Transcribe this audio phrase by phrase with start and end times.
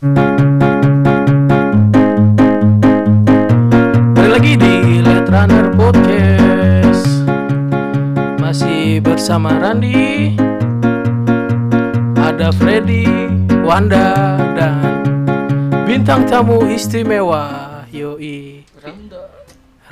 [0.00, 0.16] Balik
[4.32, 7.28] lagi di Let Runner Podcast.
[8.40, 10.40] Masih bersama Randi
[12.16, 13.04] Ada Freddy,
[13.60, 15.04] Wanda, dan
[15.84, 18.64] Bintang tamu istimewa Yoi.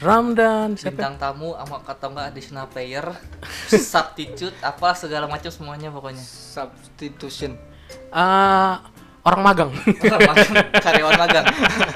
[0.01, 0.97] Ramdan Siapa?
[0.97, 3.13] bintang tamu sama kata nggak additional player.
[3.93, 6.25] Substitute apa segala macam semuanya pokoknya.
[6.25, 7.61] Substitution.
[8.09, 8.89] Ah,
[9.21, 10.49] Orang magang Orang magang,
[10.79, 11.47] karyawan magang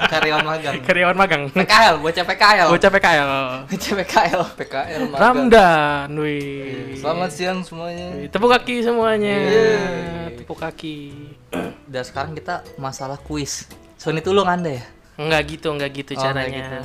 [0.05, 3.29] karyawan magang Karyawan magang PKL bocah PKL Bocah PKL
[3.65, 5.21] bocah PKL PKL magang.
[5.21, 8.07] Ramdan Wih Selamat siang semuanya.
[8.13, 10.35] Wih, Tepuk kaki semuanya Yeay.
[10.35, 10.97] Tepuk kaki
[11.85, 13.65] dan sekarang kita masalah kuis
[13.95, 16.57] Sony tulung anda ya Enggak gitu, enggak gitu Oh, enggak caranya.
[16.57, 16.77] gitu.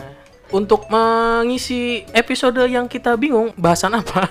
[0.49, 1.81] Untuk mengisi
[2.11, 4.29] episode yang kita bingung, bahasan apa?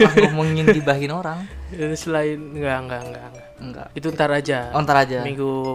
[0.00, 1.44] ah, ngomongin gibahin orang
[2.00, 3.48] Selain enggak, enggak, enggak, enggak.
[3.60, 4.72] Enggak Itu ntar aja.
[4.72, 5.70] oh, ntar aja Minggu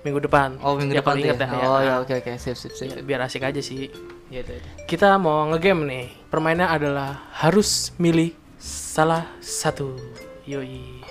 [0.00, 0.56] minggu depan.
[0.62, 3.02] oh minggu Ya, depan inget ya dah, oh ya oke oke sip sip sip ya,
[3.02, 3.90] biar asik aja sih.
[4.28, 4.72] ya udah, udah.
[4.86, 6.06] Kita mau ngegame nih.
[6.28, 9.98] Permainnya adalah harus milih salah satu.
[10.44, 11.02] Yoi.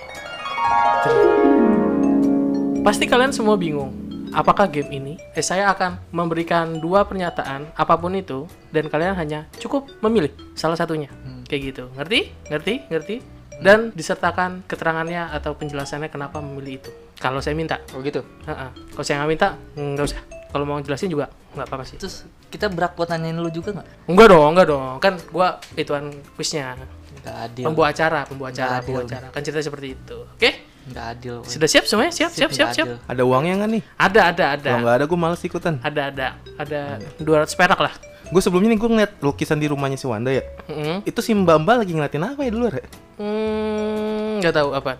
[2.80, 3.92] Pasti kalian semua bingung.
[4.30, 5.14] Apakah game ini?
[5.32, 10.76] Eh, saya akan memberikan dua pernyataan apa pun itu dan kalian hanya cukup memilih salah
[10.76, 11.08] satunya.
[11.44, 11.84] Kayak gitu.
[11.94, 12.20] Ngerti?
[12.46, 12.74] Ngerti?
[12.88, 13.16] Ngerti?
[13.58, 16.90] Dan disertakan keterangannya atau penjelasannya kenapa memilih itu.
[17.18, 17.82] Kalau saya minta.
[17.94, 18.22] Oh gitu.
[18.46, 18.70] Heeh.
[18.94, 20.20] Kalau saya nggak minta, nggak usah.
[20.48, 21.98] Kalau mau jelasin juga nggak apa-apa sih.
[21.98, 24.96] terus kita berak buat nanyain lu juga nggak Enggak dong, enggak dong.
[25.02, 26.78] Kan gua ituan quiznya.
[27.18, 29.26] nggak adil Pembawa acara, pembawa acara, pembawa acara.
[29.34, 30.18] Kan cerita seperti itu.
[30.38, 30.50] Oke?
[30.88, 32.12] nggak adil Sudah siap semuanya?
[32.16, 32.86] Siap, siap, siap, siap.
[32.88, 32.96] adil.
[33.04, 33.82] Ada uangnya nggak nih?
[34.00, 34.70] Ada, ada, ada.
[34.72, 35.74] Kalau nggak ada gue males ikutan.
[35.84, 36.26] Ada, ada.
[36.56, 36.80] Ada
[37.20, 37.92] 200 perak lah.
[38.28, 40.44] Gue sebelumnya nih gue ngeliat lukisan di rumahnya si Wanda ya.
[40.68, 41.04] Heeh.
[41.04, 42.86] Itu si Mbak Mbak lagi ngeliatin apa ya di luar ya?
[43.18, 44.94] Hmm, enggak tahu apa.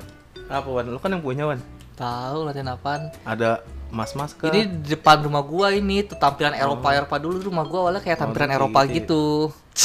[0.48, 0.86] Apa Wan?
[0.86, 1.60] Lu kan yang punya Wan.
[1.94, 3.58] tahu latihan apaan Ada
[3.90, 4.46] mas-mas kah?
[4.48, 8.18] Ini di depan rumah gua ini tuh tampilan Eropa Eropa dulu rumah gua awalnya kayak
[8.18, 8.94] tampilan Oh, gitu, Eropa gitu ya.
[8.94, 9.22] gitu.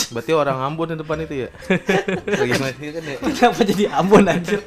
[0.09, 1.49] Berarti orang Ambon di depan itu ya?
[2.41, 3.17] lagi ngeliatin kan ya?
[3.19, 4.61] Kenapa jadi Ambon anjir?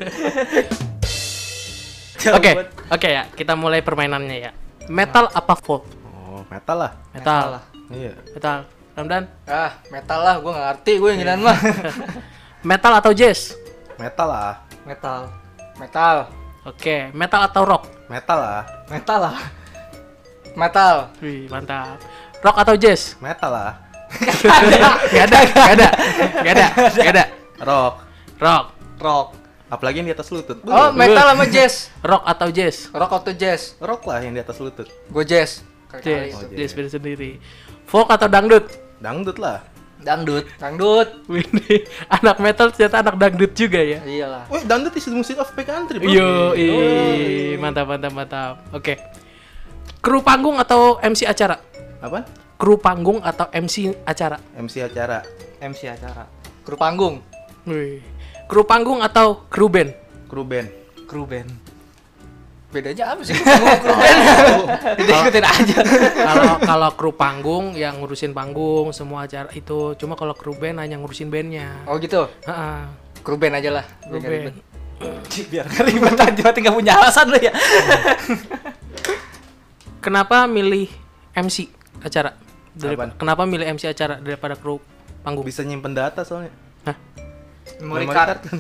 [2.27, 2.51] Oke,
[2.91, 3.23] oke ya.
[3.31, 4.51] Kita mulai permainannya ya.
[4.87, 5.87] Metal apa folk?
[6.27, 6.93] Oh, metal lah.
[7.15, 7.63] Metal.
[7.91, 8.13] Iya.
[8.35, 8.59] Metal.
[8.97, 11.59] Ramdan, Ah, metal lah, gua nggak ngerti gue yang mah.
[12.63, 13.53] metal atau jazz?
[13.97, 14.55] Metal lah.
[14.87, 15.21] Metal.
[15.77, 16.17] metal.
[16.67, 17.85] Oke, metal atau rock?
[18.09, 18.63] Metal lah.
[18.89, 19.39] Metal lah.
[20.57, 20.95] Metal.
[21.21, 22.01] Wih, mantap.
[22.41, 23.15] Rock atau jazz?
[23.21, 23.73] Metal lah.
[24.17, 25.89] Gak ada, gak ada,
[26.41, 27.25] gak ada, gak ada.
[27.61, 27.95] Rock.
[28.41, 28.65] Rock,
[29.01, 29.27] Rock.
[29.67, 30.63] Apalagi yang di atas lutut.
[30.63, 31.91] Oh, metal sama jazz.
[32.01, 32.87] rock atau jazz?
[32.95, 33.75] Rock atau jazz?
[33.83, 34.87] Rock lah yang di atas lutut.
[35.11, 35.67] Gue jazz.
[36.03, 36.71] Jazz, Oh, jazz jazz.
[36.73, 37.43] beda sendiri.
[37.85, 38.71] Folk atau dangdut?
[39.03, 39.67] Dangdut lah.
[40.03, 40.45] Dangdut.
[40.61, 41.09] Dangdut.
[41.27, 41.47] Wih,
[42.07, 43.99] anak metal ternyata anak dangdut juga ya.
[44.05, 44.45] Iyalah.
[44.53, 46.11] Wih, dangdut is the music of the country, bro.
[46.11, 46.55] Yo,
[47.59, 48.55] mantap, mantap, mantap.
[48.71, 49.01] Oke.
[49.99, 51.59] Kru panggung atau MC acara?
[51.99, 52.23] Apa?
[52.55, 54.39] Kru panggung atau MC acara?
[54.55, 55.27] MC acara.
[55.59, 56.31] MC acara.
[56.63, 57.19] Kru panggung.
[57.67, 57.99] Wih.
[58.47, 59.91] Kru panggung atau kru band?
[60.31, 60.71] Kru band.
[61.11, 61.66] Kru band.
[62.77, 63.33] Bedanya apa sih?
[63.41, 64.21] Panggung kru band.
[65.01, 65.79] Ikutin aja.
[66.13, 69.97] Kalau kalau kru panggung yang ngurusin panggung semua acara itu.
[69.97, 71.73] Cuma kalau kru band hanya ngurusin bandnya.
[71.89, 72.29] Oh gitu.
[72.45, 72.79] Heeh.
[73.25, 73.85] Kru band aja lah.
[74.05, 74.53] Kru band.
[75.53, 77.53] Biar nggak ribet aja, mati nggak punya alasan lu ya.
[80.05, 80.89] Kenapa milih
[81.33, 81.73] MC
[82.05, 82.37] acara?
[83.17, 84.81] Kenapa milih MC acara daripada kru
[85.25, 85.45] panggung?
[85.49, 86.53] Bisa nyimpen data soalnya.
[86.85, 86.97] Hah?
[87.77, 88.39] Memory card.
[88.41, 88.57] kan.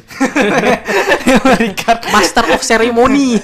[1.30, 2.00] Memory card.
[2.10, 3.40] Master of ceremony.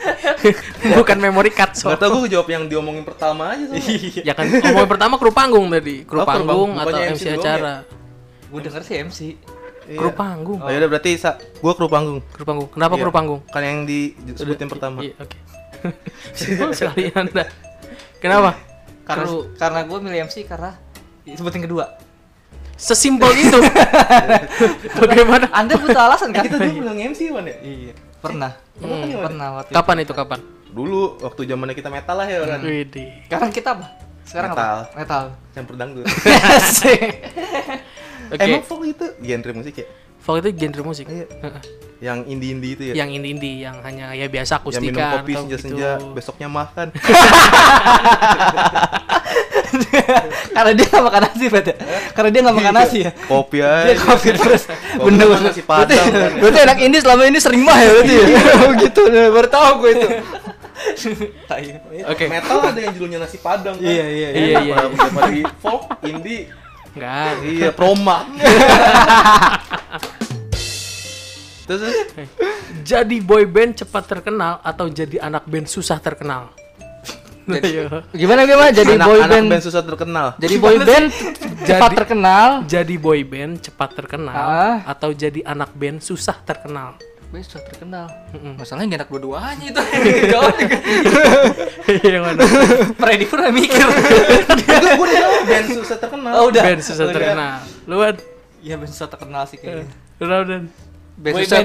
[0.98, 1.90] Bukan memory card so.
[1.90, 4.22] Gak tau gue jawab yang diomongin pertama aja soalnya.
[4.22, 6.04] Ya kan ngomongin pertama kru panggung tadi.
[6.04, 6.94] Kru Oh, kru panggung panggung.
[6.94, 7.74] atau MC, MC acara.
[8.46, 9.20] Gue denger sih MC.
[9.84, 9.98] Iya.
[9.98, 10.58] Kru panggung.
[10.58, 12.20] Oh, yaudah berarti sa gua kru panggung.
[12.30, 12.68] Kru panggung.
[12.70, 13.02] Kenapa Iya.
[13.02, 13.40] kru panggung?
[13.46, 15.02] Kan yang disebutin pertama.
[15.02, 15.36] Iya, oke.
[16.32, 17.44] Simpel sekali Anda.
[18.16, 18.56] Kenapa?
[19.02, 20.72] Karena Kru- karena gue milih MC karena
[21.26, 22.00] sebutin kedua.
[22.84, 23.56] Sesimpel itu.
[25.00, 25.48] Bagaimana?
[25.56, 26.44] Anda butuh alasan kan?
[26.44, 27.56] Kita dulu bilang MC Wan ya?
[27.64, 27.96] Iya.
[28.20, 28.52] Pernah.
[28.76, 29.24] Hmm.
[29.24, 29.76] Pernah waktu itu.
[29.80, 30.40] Kapan itu kapan?
[30.68, 32.60] Dulu waktu zamannya kita metal lah ya kan.
[32.60, 33.08] Widih.
[33.24, 33.86] Sekarang kita apa?
[34.28, 34.76] Sekarang Metal.
[34.84, 35.00] apa?
[35.00, 35.24] Metal.
[35.56, 36.04] Campur dangdut.
[38.32, 38.44] Oke.
[38.44, 39.86] Emang folk itu genre musik ya?
[40.20, 41.08] Folk itu genre musik.
[41.08, 41.24] Iya.
[41.40, 41.62] Heeh.
[42.04, 42.94] Yang indie-indie itu ya?
[43.00, 46.12] Yang indie-indie yang hanya ya biasa Yang minum kopi atau senja-senja, gitu.
[46.12, 46.92] besoknya makan.
[50.54, 51.66] Karena dia nggak makan nasi, Pat.
[51.66, 51.76] ya?
[52.14, 53.10] Karena dia nggak makan nasi ya.
[53.26, 53.86] Kopi aja.
[53.90, 54.62] Dia kopi terus.
[55.00, 55.50] Bener bener.
[55.50, 56.30] nasi padang kan.
[56.38, 58.26] Berarti anak ini selama ini sering mah ya berarti ya?
[58.64, 60.08] Oh gitu, baru tahu gue itu.
[62.12, 62.24] Oke.
[62.28, 63.84] Metal ada yang judulnya nasi padang kan.
[63.84, 64.58] Iya, iya, iya.
[64.62, 65.46] Iya, iya.
[65.62, 66.50] Folk, indie,
[66.94, 67.34] Enggak.
[67.46, 68.28] iya, proma.
[71.64, 71.96] Terus.
[72.84, 76.52] Jadi boy band cepat terkenal atau jadi anak band susah terkenal?
[77.46, 77.84] Ayo.
[78.10, 80.26] Gimana gimana jadi anak, boy anak band, band susah terkenal.
[80.36, 81.06] jadi boy band
[81.60, 82.48] cepat Jadi- terkenal.
[82.64, 84.76] Jadi boy band cepat terkenal Ah.
[84.86, 86.94] atau jadi anak band susah terkenal?
[87.26, 88.06] Boy sudah terkenal.
[88.30, 88.54] Mm-mm.
[88.54, 89.82] Masalahnya gak enak dua-duanya itu.
[92.06, 92.40] Yang mana?
[92.94, 93.86] Freddy udah mikir.
[94.94, 96.32] Gue udah band susah terkenal.
[96.32, 96.62] Oh, udah.
[96.62, 97.54] Band susah terkenal.
[97.84, 98.14] Luan,
[98.60, 99.84] Iya band susah terkenal sih kayaknya.
[100.16, 100.58] udah udah.
[101.14, 101.62] Band Boy susah-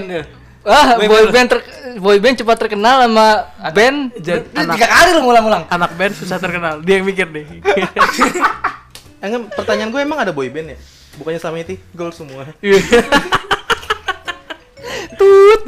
[0.62, 0.76] band ya.
[0.76, 1.48] Ah, Boy boy, band.
[1.48, 1.68] ter-
[1.98, 3.28] boy band cepat terkenal sama
[3.70, 5.64] band Jadi Ini anak tiga kali lu ngulang-ngulang.
[5.68, 6.76] anak band susah terkenal.
[6.82, 7.46] Dia yang mikir deh.
[9.20, 10.78] Enggak, pertanyaan gue emang ada boy band ya?
[11.16, 12.48] Bukannya sama itu gold semua.
[15.20, 15.62] tut.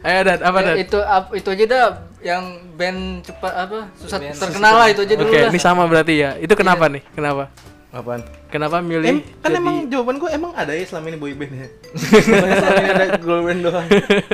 [0.00, 0.74] Ayo dan apa dan?
[0.74, 1.84] Eh, itu ap- itu aja dah
[2.20, 2.42] yang
[2.72, 6.30] band cepat apa susah Band terkenal lah itu aja dulu Oke, ini sama berarti ya.
[6.36, 7.04] Itu kenapa nih?
[7.12, 7.52] Kenapa?
[7.90, 8.22] Apaan?
[8.48, 11.52] Kenapa Em, milih kan jadi emang jawaban gue emang ada ya selama ini boy band
[11.52, 11.68] ya.
[12.22, 12.46] Selama
[12.78, 13.88] ini ada girl band doang.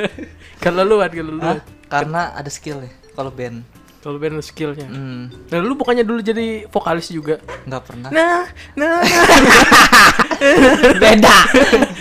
[0.64, 1.60] kalau lu Wan, kalau lu Hah?
[1.88, 3.64] Karena ada skill ya kalau band.
[4.04, 4.86] kalau band skillnya.
[4.86, 7.40] Hmm, Nah, lu bukannya dulu jadi vokalis juga?
[7.64, 8.08] nggak pernah.
[8.12, 8.44] Nah,
[8.78, 9.02] nah.
[11.02, 11.36] beda.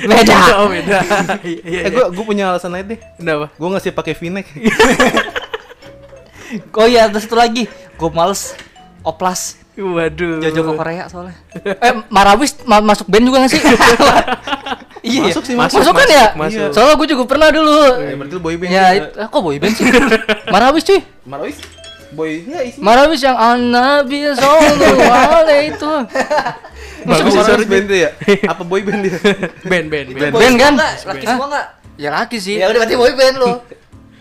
[0.06, 0.38] beda.
[0.62, 1.00] oh, beda.
[1.42, 1.80] Iya, iya.
[1.88, 3.00] Eh gue gue punya alasan lain deh.
[3.18, 3.50] Kenapa?
[3.56, 4.46] Gue ngasih pakai v-neck.
[6.78, 7.66] Oh iya, ada satu lagi.
[7.98, 8.54] Gue males
[9.02, 9.65] oplas.
[9.76, 10.40] Waduh.
[10.40, 11.36] Jojo ke Korea soalnya.
[11.62, 13.62] eh Marawis ma- masuk band juga gak sih?
[15.06, 16.26] Iya, Masuk sih Masuk, masuk kan ya?
[16.34, 16.74] masuk.
[16.74, 17.78] Soalnya gue juga pernah dulu.
[18.02, 18.72] Ya, berarti boy band.
[18.74, 18.98] Ya, juga.
[18.98, 19.86] itu, ah, kok boy band sih?
[20.54, 21.00] Marawis cuy.
[21.22, 21.58] Marawis
[22.10, 22.78] boy enggak isi.
[22.82, 25.92] Marawis yang Anabi Sallallahu itu.
[27.06, 28.10] Masuk sih, Marawis band tuh ya?
[28.50, 29.14] Apa boy band dia?
[29.62, 30.32] Band, band, band.
[30.34, 30.74] Band kan?
[30.74, 31.66] Enggak, laki semua enggak?
[31.96, 32.56] Ya laki sih.
[32.58, 33.52] Ya udah berarti boy band lu.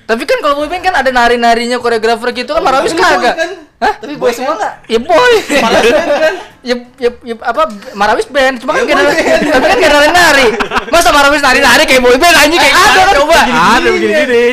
[0.04, 3.34] Tapi kan kalau boy band kan ada nari-narinya koreografer gitu kan Marawis kagak.
[3.34, 3.50] kan?
[3.80, 3.92] Hah?
[3.96, 4.72] Tapi boy semua enggak?
[4.84, 5.32] Ya boy.
[5.56, 6.34] Marawis band kan?
[6.60, 7.62] ya, ya, ya, apa
[7.92, 9.42] Marawis band cuma kan Ya, boy band.
[9.48, 10.46] tapi kan gak ada nari
[10.88, 13.38] masa Marawis nari-nari kayak boy band anjing kayak ada kan coba
[13.74, 14.44] Ada begini-gini.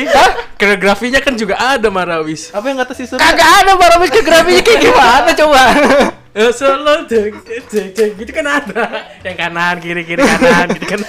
[0.56, 2.48] Koreografinya kan juga ada Marawis.
[2.48, 5.62] Apa yang kata si kagak ada Marawis ke grafinya kayak gimana coba
[6.32, 9.04] Eh, solo deg deg deg deg gitu kan ada.
[9.20, 11.00] Yang kanan, kiri, kiri, kanan gitu kan.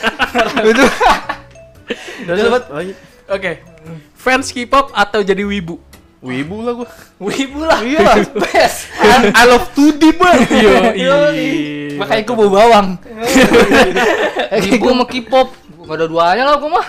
[0.67, 0.83] itu
[2.27, 2.63] Udah dapat.
[3.31, 3.51] Oke.
[4.23, 5.75] Fans K-pop atau jadi wibu?
[6.17, 6.87] Wibu lah gua.
[7.19, 7.83] Wibu lah.
[7.83, 8.15] Iya lah.
[8.41, 8.87] Best.
[9.29, 10.39] I love 2D bang.
[10.95, 11.15] Yo,
[11.93, 12.87] Makanya gue bawa bawang.
[14.69, 15.47] ibu sama K-pop
[15.83, 16.87] gak ada duanya lah gua mah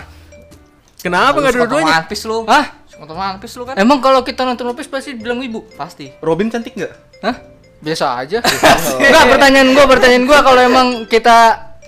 [0.96, 1.94] Kenapa nggak dua-duanya?
[1.98, 2.46] One Piece lu.
[2.46, 2.64] hah
[2.94, 3.74] Nonton One Piece lu kan?
[3.74, 6.08] emang kalau kita nonton One Piece pasti bilang ibu Pasti.
[6.20, 6.92] Robin cantik nggak?
[7.20, 7.36] hah
[7.80, 8.38] biasa aja
[8.96, 11.36] enggak pertanyaan gua pertanyaan gua kalau emang kita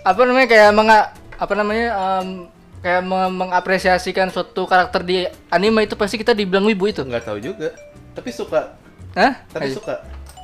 [0.02, 0.98] apa namanya kayak menga
[1.32, 1.86] apa namanya
[2.20, 2.28] em,
[2.78, 5.16] kayak meng- mengapresiasikan suatu karakter di
[5.48, 7.72] anime itu pasti kita dibilang wibu itu Nggak tahu juga.
[8.12, 8.76] Tapi suka.
[9.12, 9.76] hah Tapi Ayo.
[9.76, 9.94] suka.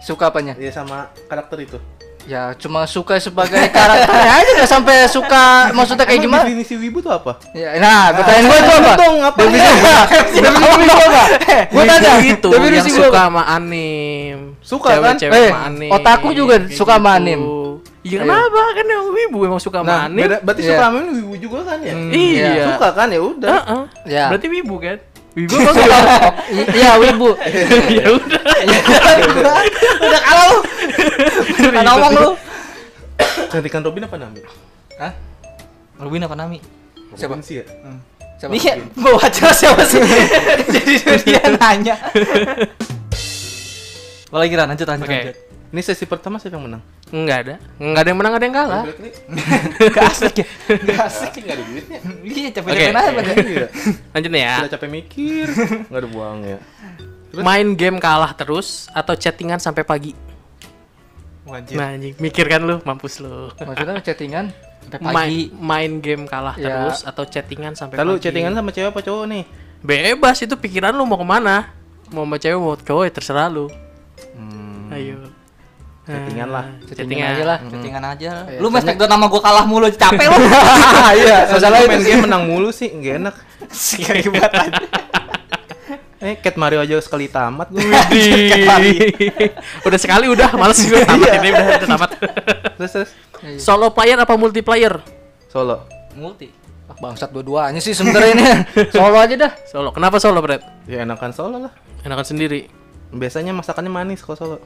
[0.00, 1.78] suka apanya Ya sama karakter itu.
[2.22, 6.44] Ya cuma suka sebagai karakternya aja nggak sampai suka maksudnya kayak Emang gimana?
[6.46, 7.34] Definisi wibu tuh apa?
[7.50, 8.92] Ya, nah, pertanyaan gue itu apa?
[8.94, 9.94] dong, apa Definisi ya?
[10.38, 11.24] Definisi gue apa?
[11.66, 12.10] Gue tanya.
[12.22, 13.20] itu yang suka apa?
[13.24, 14.36] sama anim.
[14.62, 15.18] Suka kan?
[15.18, 15.90] Cewek-cewek Eh, sama anim.
[15.90, 17.40] otaku juga suka sama anim.
[18.02, 18.62] Iya kenapa?
[18.74, 20.26] Kan yang wibu emang suka Nah, anim.
[20.26, 20.70] beda, berarti Iya.
[20.74, 21.94] suka sama wibu juga kan ya?
[21.94, 22.50] Hmm, Iya.
[22.68, 23.50] Suka kan ya udah.
[23.54, 23.82] Heeh.
[24.10, 24.24] Ya.
[24.26, 24.96] Berarti wibu kan?
[25.32, 25.54] Wibu
[26.52, 27.28] i- Iya, wibu.
[27.98, 28.42] ya udah.
[30.02, 30.58] Udah kalah lu.
[31.62, 32.30] Kan ngomong lu.
[33.48, 34.40] Cantikan Robin apa Nami?
[34.98, 35.12] Hah?
[35.96, 36.58] Robin apa Nami?
[37.14, 37.32] Siapa?
[37.32, 37.64] Robin sih ya?
[38.36, 38.50] Siapa?
[38.50, 38.60] Nih,
[38.98, 40.02] bawa acara siapa sih?
[40.68, 41.94] Jadi dia nanya.
[44.26, 44.66] Apa lagi Ran?
[44.66, 45.14] Lanjut, lanjut, Oke.
[45.14, 45.36] lanjut.
[45.72, 46.82] Ini sesi pertama siapa yang menang?
[47.08, 47.54] Enggak ada.
[47.80, 48.84] Enggak ada yang menang, ada yang kalah.
[49.96, 50.46] Gak asik ya?
[50.68, 51.32] Gak asik.
[51.40, 51.98] Nggak ada duitnya.
[52.22, 53.32] Iya, capek-capek aja pada.
[53.40, 53.66] Iya.
[54.12, 54.54] Lanjut nih ya.
[54.60, 55.46] Udah capek mikir,
[55.88, 56.58] nggak ada buangnya.
[57.32, 57.40] Terus?
[57.40, 60.12] Main game kalah terus atau chattingan sampai pagi?
[61.42, 61.74] Wajib.
[61.74, 63.48] Nah, anjing, mikir kan lu, mampus lu.
[63.56, 64.52] Maksudnya chattingan?
[64.82, 65.42] Sampai Main, pagi.
[65.56, 66.68] main game kalah Ya.
[66.68, 68.22] terus atau chattingan sampai Lalu pagi?
[68.28, 69.44] chattingan sama cewek apa cowok nih?
[69.80, 71.72] Bebas itu pikiran lu mau ke mana?
[72.12, 73.72] Mau sama cewek mau cowok ya terserah lu.
[74.36, 74.92] Hmm.
[74.92, 75.16] Ayo.
[76.12, 76.64] Chattingan lah.
[76.68, 77.58] Ah, Chattingan aja lah.
[77.64, 78.30] Chattingan aja.
[78.46, 80.36] Iya, Lu mes take nama gua kalah mulu, capek lu.
[81.20, 83.34] Iya, Masalah main game menang mulu sih, nggak enak.
[84.32, 84.80] Buat aja.
[86.22, 87.82] Eh, Cat Mario aja sekali tamat gue.
[89.82, 92.10] udah sekali udah males gue tamat ini udah, udah tamat.
[92.78, 93.10] terus terus.
[93.58, 95.02] Solo player apa multiplayer?
[95.50, 95.82] Solo.
[96.14, 96.46] Multi.
[96.86, 98.44] Ah, bangsat dua-duanya sih sebenarnya ini.
[98.94, 99.52] Solo aja dah.
[99.66, 99.90] Solo.
[99.90, 100.62] Kenapa solo, Brad?
[100.86, 101.72] Ya enakan solo lah.
[102.06, 102.70] Enakan sendiri.
[103.10, 104.56] Biasanya masakannya manis kalau solo.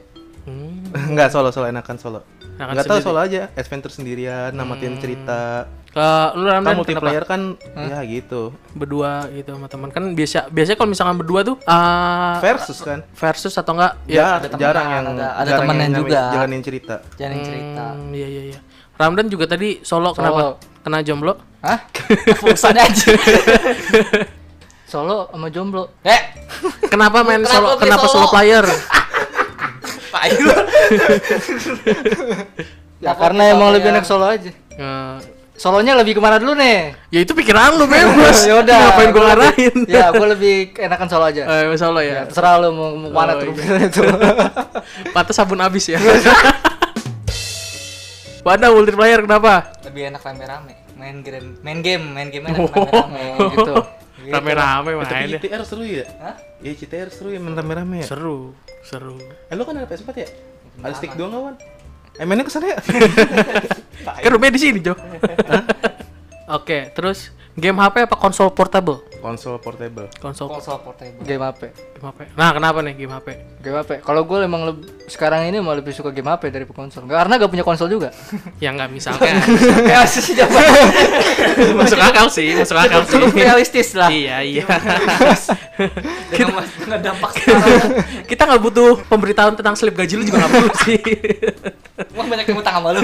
[0.47, 0.79] Hmm.
[1.11, 2.19] Enggak solo, solo enakan solo.
[2.55, 5.67] Enakan Enggak tahu solo aja, adventure sendirian, namatin cerita.
[5.87, 7.57] Ke lu Kan multiplayer kenapa?
[7.57, 8.55] kan ya gitu.
[8.71, 13.01] berdua gitu sama teman kan biasa biasanya kalau misalkan berdua tuh uh, Versus kan.
[13.11, 16.21] versus atau enggak Ya, ada temenan, jarang yang ada- ada jarang yang juga.
[16.31, 16.95] jalanin cerita.
[17.17, 17.83] Jangan cerita.
[17.91, 18.59] Hmm, iya iya iya.
[18.95, 20.57] Ramdan juga tadi solo, kenapa?
[20.79, 21.33] Kena jomblo?
[21.59, 21.79] Hah?
[22.39, 23.11] Fokusan aja.
[24.87, 25.91] Solo sama jomblo.
[25.99, 26.21] Eh,
[26.87, 27.69] Kenapa main Kenapa solo?
[27.75, 28.23] Kenapa solo?
[28.23, 28.63] solo player?
[30.07, 30.45] Pak Ayu.
[32.97, 34.49] Ya karena emang lebih enak solo aja.
[34.49, 35.15] Eh,
[35.53, 36.93] Solonya lebih ke mana dulu nih?
[37.09, 38.41] ya itu pikiran lu bebas.
[38.49, 38.77] ya udah.
[38.89, 39.75] Ngapain lebih- ngarahin?
[39.85, 41.45] Ya, gua lebih enakan solo aja.
[41.45, 42.21] Eh, solo Ya, ya.
[42.25, 43.85] terserah lu mau, mau mana Oh, tuh iya.
[43.85, 44.01] itu.
[45.13, 45.97] Pantes sabun habis ya.
[48.41, 49.77] Wanda multiplayer kenapa?
[49.83, 50.73] Lebih enak rame-rame.
[50.93, 53.21] Main game, main game, main game enak rame-rame.
[53.51, 53.73] gitu.
[54.29, 55.29] Rame-rame Eh, tapi main.
[55.29, 55.39] ya.
[55.39, 56.05] CTR seru ya?
[56.17, 56.35] Hah?
[56.59, 58.05] Iya CTR seru ya main rame-rame ya?
[58.05, 59.15] Seru, seru.
[59.47, 60.27] Eh lu kan ada PS4 ya?
[60.79, 61.55] Ada stick doang kawan?
[62.13, 62.77] Eh mainnya ke sana ya?
[64.03, 64.93] Kan rumahnya di sini, Jo.
[66.47, 69.03] Oke, terus game HP apa konsol portable?
[69.17, 71.19] Konsol portable Konsol Konsol portable.
[71.21, 71.73] Game HP.
[71.91, 72.19] game HP.
[72.31, 73.27] Nah, kenapa nih game HP?
[73.59, 73.91] Game HP.
[73.99, 77.03] Kalau gue emang leb- sekarang ini mau lebih suka game HP dari konsol.
[77.03, 78.13] Nggak, karena gak punya konsol juga.
[78.63, 79.27] Ya nggak misalkan.
[79.83, 80.37] Ya sih
[81.81, 83.11] masuk akal sih, masuk akal sih.
[83.11, 84.07] Cukup realistis lah.
[84.07, 84.63] Iya, iya.
[85.19, 85.51] Mas-
[86.77, 87.73] dengan dampak sekarang.
[88.23, 91.01] Kita nggak butuh pemberitahuan tentang slip gaji lu juga nggak perlu sih.
[92.13, 93.01] Wah banyak yang utang sama lu.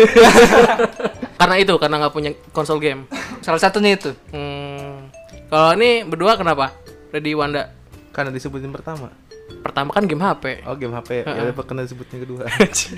[1.43, 3.03] Karena itu, karena nggak punya konsol game.
[3.39, 4.15] Salah satunya itu.
[4.31, 5.11] Hmm.
[5.45, 6.71] Kalau ini berdua kenapa?
[7.11, 7.69] Ready Wanda.
[8.09, 9.09] Karena disebutin pertama
[9.59, 10.63] Pertama kan game HP.
[10.63, 12.43] Oh game HP, ya udah karena disebutnya kedua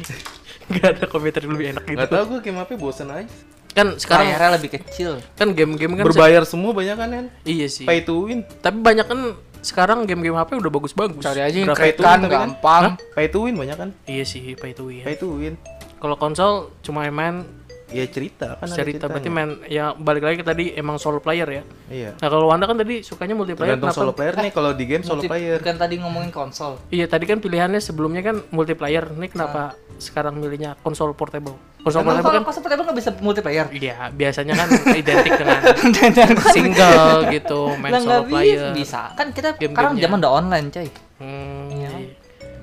[0.71, 1.97] Gak ada komentar yang lebih enak gitu.
[1.97, 3.27] Gak tau gue game HP bosan aja
[3.71, 5.19] Kan sekarang Bayarnya lebih kecil.
[5.33, 7.25] kan game-game kan Berbayar semua banyak kan kan?
[7.43, 7.83] Iya sih.
[7.83, 9.19] Pay to win Tapi banyak kan
[9.59, 11.21] sekarang game-game HP udah bagus-bagus.
[11.21, 12.83] Cari aja yang Grafik- kan tapi kan- gampang.
[13.13, 13.89] Pay to win banyak kan?
[14.05, 15.01] Iya sih, pay to win.
[15.01, 15.53] Pay to win
[15.97, 17.43] Kalau konsol cuma main
[17.85, 21.45] Ya cerita kan ada cerita berarti main ya balik lagi ke tadi emang solo player
[21.45, 21.63] ya.
[21.85, 24.01] Iya Nah, kalau Wanda kan tadi sukanya multiplayer Tergantung kenapa?
[24.01, 26.81] solo player nih, kalau di game solo player Kan tadi ngomongin konsol.
[26.87, 29.05] Iya, tadi kan pilihannya sebelumnya kan multiplayer.
[29.07, 31.53] Ini kenapa sekarang milihnya konsol portable?
[31.79, 33.65] Konsol Emang portable kan konsol portable nggak bisa multiplayer?
[33.69, 35.59] Iya, biasanya kan identik dengan
[36.57, 38.73] single gitu, main Lah, solo player.
[38.73, 38.73] bisa.
[38.73, 39.01] bisa.
[39.13, 40.89] Kan kita sekarang zaman udah online, coy.
[41.15, 41.89] Hmm, Iya.
[41.93, 42.13] iya.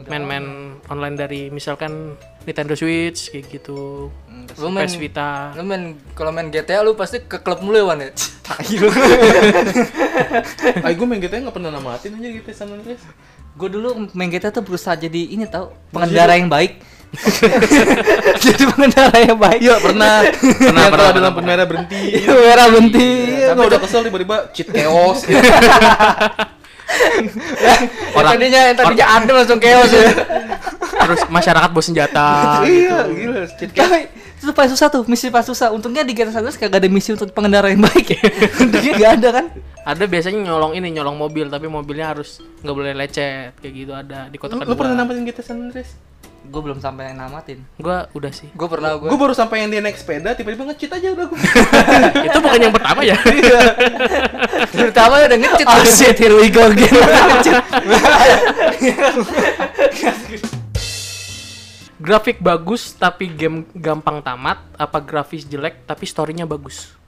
[0.03, 2.13] main-main online dari misalkan
[2.45, 4.13] Nintendo Switch kayak gitu.
[4.29, 5.57] Hmm, Lu main, PS Vita.
[5.57, 8.13] lu main kalau main GTA lu pasti ke klub mulu ya, Wan ya?
[10.85, 13.01] Ay gue main GTA gak pernah namatin aja GTA San Andreas
[13.53, 16.81] Gue dulu main GTA tuh berusaha jadi ini tau pengendara yang baik.
[18.45, 19.61] jadi pengendara yang baik.
[19.61, 23.09] Iya pernah Pernah pernah, ada lampu merah berhenti merah berhenti.
[23.37, 25.29] Iya, gua udah kesel tiba-tiba cheat chaos
[27.25, 27.39] gitu.
[28.17, 30.11] Yang tadinya yang tadinya adem langsung chaos ya.
[30.83, 32.27] Terus masyarakat bawa senjata.
[32.69, 33.91] Iya, gila cheat chaos.
[33.91, 34.01] Tapi
[34.43, 35.71] itu paling susah tuh, misi paling susah.
[35.71, 38.21] Untungnya di GTA San Andreas kagak ada misi untuk pengendara yang baik ya.
[38.63, 39.45] Untungnya gak ada kan.
[39.83, 44.31] Ada biasanya nyolong ini, nyolong mobil, tapi mobilnya harus nggak boleh lecet kayak gitu ada
[44.31, 46.12] di kota Lu, lu pernah namatin GTA San Andreas?
[46.43, 47.63] Gue belum sampai namatin.
[47.79, 48.51] Gua udah sih.
[48.55, 49.07] Gue pernah gue.
[49.07, 51.39] Gue baru sampai yang dia naik sepeda, tiba-tiba nge-cheat aja udah gue.
[52.27, 53.17] Itu bukan yang pertama ya.
[54.73, 55.67] Pertama udah ngecit.
[55.69, 56.91] Oh shit, here we go again.
[62.03, 66.99] Grafik bagus tapi game gampang tamat, apa grafis jelek tapi storynya bagus?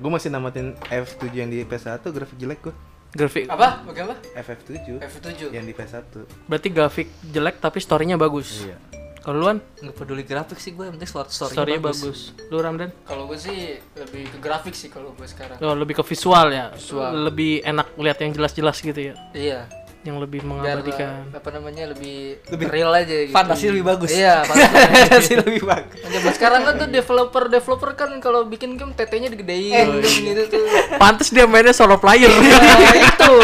[0.00, 2.74] gue masih namatin F7 yang di PS1, grafik jelek gue.
[3.10, 3.82] Grafik Apa?
[3.82, 4.18] Bagaimana?
[4.38, 5.50] FF7 F7.
[5.50, 6.24] yang di PS1.
[6.46, 8.62] berarti grafik jelek tapi storynya bagus.
[8.62, 8.78] Iya.
[9.20, 12.32] Kalau luan Nggak peduli grafik sih gue, yang penting story storynya bagus.
[12.48, 12.88] Lu Ramdan?
[13.04, 15.60] Kalau gue sih lebih ke grafik sih kalau gue sekarang.
[15.60, 16.72] Oh, lebih ke visual ya.
[16.72, 17.28] Visual.
[17.28, 19.14] Lebih enak lihat yang jelas-jelas gitu ya.
[19.36, 19.60] Iya.
[20.00, 21.28] Yang lebih Biar mengabadikan.
[21.28, 23.36] apa namanya lebih lebih real aja gitu.
[23.36, 24.08] Fantasi lebih bagus.
[24.08, 25.32] Iya, fantasi.
[25.36, 26.00] Lebih bagus.
[26.32, 30.64] Sekarang kan tuh developer developer kan kalau bikin game TT-nya digedein gitu tuh.
[30.96, 32.32] Pantes dia mainnya solo player.
[32.32, 33.34] Nah, itu.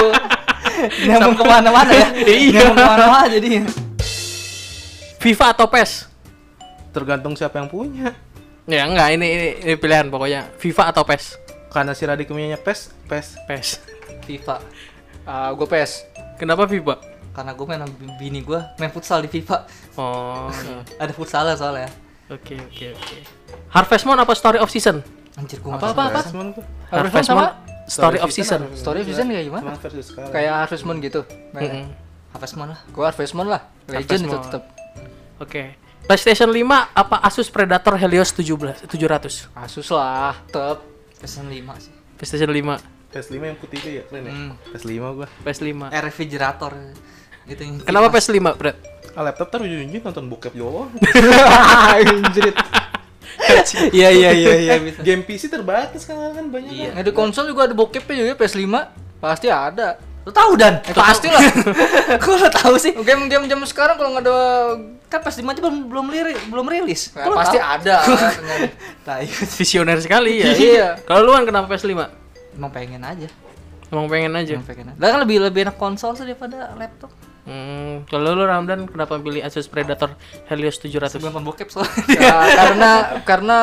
[1.04, 2.08] Nyambung ke mana-mana ya.
[2.24, 2.72] Iya.
[2.72, 3.62] Nyambung ke mana-mana jadinya.
[5.20, 5.92] FIFA atau PES?
[6.92, 8.16] Tergantung siapa yang punya.
[8.64, 10.48] Ya enggak, ini, ini ini pilihan pokoknya.
[10.56, 11.36] FIFA atau PES?
[11.68, 13.26] Karena si Radik punyanya PES, PES.
[13.44, 13.68] PES.
[14.24, 14.56] FIFA.
[15.22, 16.15] Ah, gue PES.
[16.36, 16.94] Kenapa FIFA?
[17.36, 19.68] Karena gue main sama bini gue main futsal di FIFA.
[20.00, 20.48] Oh.
[21.02, 21.88] Ada futsal soalnya.
[22.32, 23.18] Oke, oke, oke.
[23.70, 24.98] Harvest Moon apa Story of Season?
[25.36, 26.20] Anjir gue Apa, apa, apa?
[26.24, 26.64] PES Moon tuh.
[26.90, 27.44] Harvest Moon sama?
[27.86, 28.60] Story of Season.
[28.74, 29.76] Story of Season kayak gimana?
[30.32, 31.20] Kayak Harvest Moon gitu.
[32.32, 32.80] Harvest Moon lah.
[32.90, 33.62] Gue Harvest Moon lah.
[33.86, 34.62] Harvest Legend itu tetap.
[35.38, 35.62] Oke.
[36.06, 36.62] PlayStation 5
[36.94, 39.50] apa Asus Predator Helios 17 700?
[39.58, 40.82] Asus lah, tetap.
[41.20, 41.92] Season 5 sih.
[42.16, 44.32] PlayStation 5, PS5 yang putih itu ya, keren ya?
[44.34, 44.50] Hmm.
[44.70, 45.26] PS5 gua.
[45.42, 45.68] PS5.
[45.94, 46.72] Eh refrigerator
[47.46, 48.26] gitu yang Kenapa kipas.
[48.28, 48.76] PS5, Brad?
[49.16, 50.90] Ah, laptop taruh ujung-ujung nonton bokep doang.
[51.96, 52.56] Anjrit.
[53.92, 55.00] Iya iya iya iya bisa.
[55.06, 56.88] Game PC terbatas kan kan banyak Iya.
[56.90, 56.94] kan.
[56.98, 58.64] Nah, di konsol juga ada bokepnya juga PS5.
[59.22, 60.00] Pasti ada.
[60.26, 60.82] Lu tahu dan?
[60.82, 61.38] Eh, pasti lah.
[62.22, 62.92] Kok lu tahu sih?
[62.96, 64.36] Game-game zaman sekarang kalau nggak ada
[65.06, 67.14] Kan pas dimanja belum belum lirik, belum rilis.
[67.14, 67.74] Nah, pasti tahu?
[67.78, 67.96] ada.
[68.02, 68.66] ternyata.
[69.06, 69.24] Tai.
[69.30, 70.50] Visioner sekali ya.
[70.50, 70.88] Iya.
[71.06, 72.25] Kalau lu kan kenapa PS5?
[72.56, 73.28] Emang pengen aja.
[73.86, 74.54] Emang pengen aja.
[74.56, 74.98] Emang pengen aja.
[74.98, 77.12] Lah kan lebih lebih enak konsol sih daripada laptop.
[77.46, 80.18] Hmm, kalau lu Ramdan kenapa pilih Asus Predator
[80.50, 81.14] Helios 700?
[81.14, 81.94] Sebelum pembokep soalnya.
[82.18, 82.90] Ya, karena
[83.22, 83.58] karena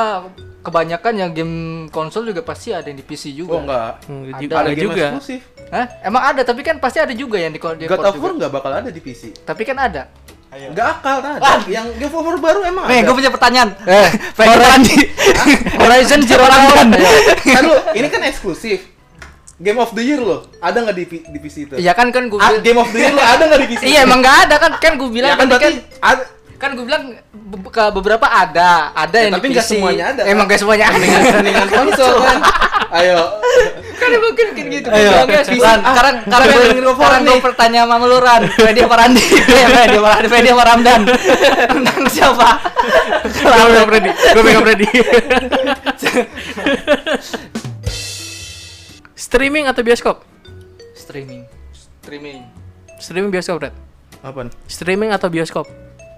[0.64, 1.56] kebanyakan yang game
[1.92, 3.52] konsol juga pasti ada yang di PC juga.
[3.52, 3.92] Oh enggak.
[4.08, 5.06] Hmm, Ada, juga, Ada ada game juga.
[5.12, 5.42] eksklusif.
[5.68, 5.86] Hah?
[6.00, 8.24] Emang ada, tapi kan pasti ada juga yang di, di God of juga.
[8.24, 9.44] War enggak bakal ada di PC.
[9.44, 10.08] Tapi kan ada.
[10.54, 11.60] Enggak akal ada.
[11.66, 13.70] Yang Game War baru emang Nih, gue punya pertanyaan.
[13.90, 14.96] Eh, Randi.
[15.82, 16.90] Horizon Zero Dawn.
[17.42, 18.94] kan lu, ini kan eksklusif.
[19.62, 20.50] Game of the Year loh.
[20.60, 21.74] Ada nggak di, di PC itu?
[21.78, 23.82] Iya kan kan gue Ah, Game of the Year lo ada nggak di PC?
[23.94, 26.24] Iya emang nggak ada kan kan gue bilang Ya kan tadi berarti ada.
[26.56, 30.46] Kan gue bilang be- ke beberapa ada ada Ya, yang tapi nggak semuanya ada, emang
[30.46, 30.52] kan?
[30.52, 31.04] gak semuanya ada
[31.40, 32.40] Dengan konsol kan.
[32.94, 33.20] Ayo.
[33.96, 35.50] kan emang kan kan gitu Ayo, Ran, PC.
[35.58, 39.24] sekarang sekarang gue sekarang gue bertanya sama lu Ran, Fedi apa Randi?
[39.50, 40.28] Fedi apa Randi?
[40.30, 41.02] Fedi apa Ramdan?
[41.74, 42.50] Menang siapa?
[43.24, 44.12] Gue pegang Freddy.
[44.14, 44.88] Gue pegang Freddy.
[49.16, 50.22] Streaming atau bioskop?
[50.94, 51.44] Streaming.
[52.00, 52.40] streaming
[52.96, 53.74] Streaming bioskop, Red.
[54.22, 54.48] Apa?
[54.66, 55.66] Streaming atau bioskop?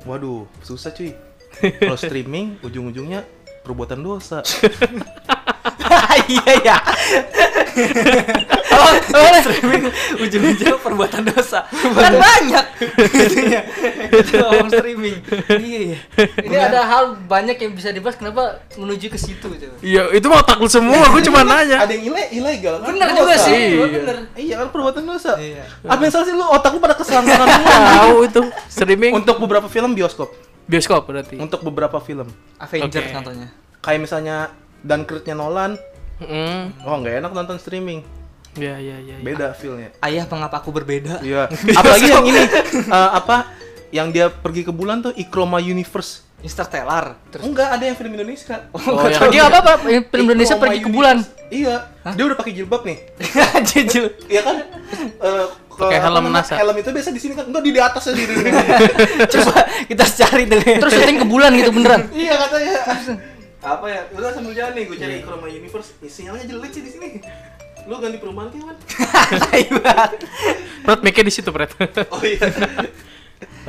[0.05, 1.17] Waduh, susah cuy.
[1.59, 3.25] Kalau streaming ujung-ujungnya
[3.65, 4.45] perbuatan dosa.
[6.25, 6.77] Iya ya.
[9.15, 9.83] Oh, streaming
[10.17, 11.63] ujung-ujung perbuatan dosa.
[11.71, 12.65] Kan banyak.
[12.99, 13.61] Itunya.
[14.11, 15.15] Itu om streaming.
[15.49, 15.97] Iya iya.
[16.43, 20.43] ini ada hal banyak yang bisa dibahas kenapa menuju ke situ gitu Iya, itu mah
[20.43, 21.07] otak lu semua.
[21.09, 21.83] Gue cuma nanya.
[21.83, 22.91] Ada yang ile ilegal kan?
[22.91, 23.85] bener juga sih Iya.
[23.87, 25.33] bener Iya kan perbuatan dosa.
[25.37, 25.63] Iya.
[25.85, 27.77] Apa yang salah sih lu otak lu pada keselangkangan semua.
[27.99, 28.41] Tahu itu.
[28.67, 30.29] Streaming Untuk beberapa film bioskop.
[30.65, 31.35] bioskop berarti.
[31.37, 32.27] Untuk beberapa film.
[32.57, 33.13] Avenger Oke.
[33.13, 33.47] contohnya.
[33.79, 34.35] Kayak misalnya
[34.81, 35.77] Dunkirk-nya Nolan.
[36.15, 36.71] Hmm.
[36.87, 37.99] Oh nggak enak nonton streaming.
[38.55, 39.13] Ya, ya, ya.
[39.13, 39.15] ya.
[39.19, 39.91] Beda feel-nya.
[39.99, 41.19] Ayah mengapa aku berbeda?
[41.19, 41.51] Iya.
[41.79, 42.43] Apalagi yang ini
[42.85, 43.51] eh, apa?
[43.89, 46.23] Yang dia pergi ke bulan tuh Ikroma Universe.
[46.39, 47.17] Interstellar.
[47.39, 48.69] Enggak, ada yang film Indonesia.
[48.69, 51.17] Oh, yang pergi apa apa film Indonesia Ikroma pergi ke bulan.
[51.47, 51.75] Iya.
[52.11, 52.97] Dia udah pakai jilbab nih.
[53.71, 54.05] Jujur.
[54.27, 54.55] Iya kan?
[55.01, 56.25] Eh, ke- Pakai helm?
[56.29, 56.53] NASA.
[56.55, 57.45] Helm itu biasa di sini kan.
[57.45, 58.35] Enggak di di atas aja di
[59.27, 59.53] Coba
[59.85, 60.61] kita cari dulu.
[60.61, 60.77] ya.
[60.77, 62.75] terus syuting ke bulan gitu beneran Iya katanya.
[63.59, 64.01] Apa ya?
[64.13, 65.89] Udah sambil jalan nih gue cari Ikroma Universe.
[65.99, 67.09] Sinyalnya jelek sih di sini.
[67.85, 68.77] Lu ganti perumahan kan?
[70.85, 71.69] Pret mic di situ, Pret.
[72.09, 72.49] Oh iya.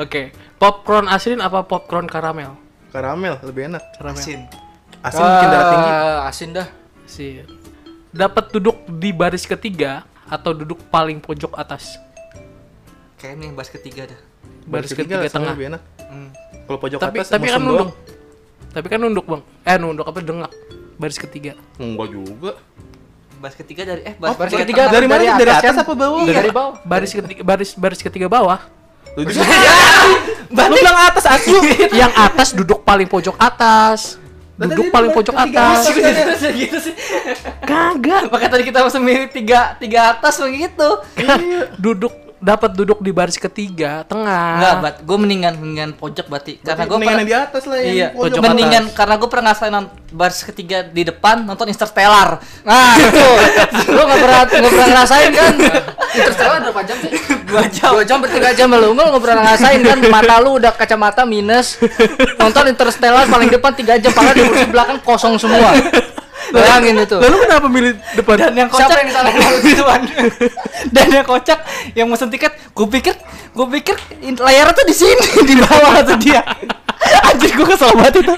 [0.01, 0.33] Oke.
[0.57, 2.57] Popcorn asin apa popcorn karamel?
[2.93, 3.85] Karamel lebih enak.
[4.01, 4.21] Karamel.
[4.21, 4.41] Asin.
[5.05, 5.91] Asin mungkin darah tinggi.
[5.93, 6.69] Ah, asin dah
[7.05, 7.45] Sih.
[8.11, 12.01] Dapat duduk di baris ketiga atau duduk paling pojok atas?
[13.21, 14.21] Kayaknya yang bahas ketiga dah.
[14.67, 15.55] Baris ketiga ketiga, tengah.
[15.55, 15.83] lebih enak.
[16.09, 16.29] Hmm.
[16.67, 17.91] Kalau pojok Tapi atas tapi kan nunduk.
[18.73, 19.43] Tapi kan nunduk, Bang.
[19.63, 20.53] Eh, nunduk apa dengak?
[20.97, 21.53] Baris ketiga.
[21.77, 22.53] Enggak juga.
[23.37, 25.37] Bahas ketiga dari eh Oh, bahas baris ketiga dari mana?
[25.37, 25.85] dari atas kan?
[25.85, 26.21] apa bawah?
[26.25, 26.35] Iya.
[26.41, 28.61] dari bawah Baris ketiga baris baris ketiga bawah.
[29.17, 29.25] Lu
[30.73, 31.57] bilang atas asu.
[32.01, 34.17] Yang atas duduk paling pojok atas.
[34.57, 35.93] Duduk paling baris pojok atas.
[35.93, 36.95] Gitu, gitu sih.
[37.65, 38.33] Kagak.
[38.33, 40.89] Makanya tadi kita langsung milih tiga tiga atas begitu.
[41.77, 44.61] Duduk dapat duduk di baris ketiga, tengah.
[44.61, 46.61] Enggak, bat, gue mendingan mendingan pojok berarti.
[46.61, 48.95] Karena gue mendingan yang di atas lah yang Iya, pojok mendingan atas.
[48.95, 52.39] karena gue pernah ngerasain non- baris ketiga di depan nonton Interstellar.
[52.63, 53.27] nah itu
[53.89, 55.55] lu nggak pernah nggak pernah ngerasain kan
[56.15, 57.11] Interstellar berapa jam sih
[57.47, 57.91] Dua jam.
[57.93, 61.77] dua jam bertiga jam lu lu nggak pernah ngerasain kan mata lu udah kacamata minus
[62.37, 65.73] nonton Interstellar paling depan tiga jam padahal di kursi belakang kosong semua
[66.55, 68.37] bayangin itu Lalu kenapa milih depan?
[68.39, 69.41] Dan yang kocak Siapa yang disalahin?
[69.65, 70.01] Gituan.
[70.95, 71.59] Dan yang kocak
[71.99, 73.15] yang mesen tiket, gue pikir
[73.57, 73.97] gue pikir
[74.37, 76.45] layarnya tuh di sini di bawah tuh dia.
[77.33, 78.35] Anjir gue kesel banget itu.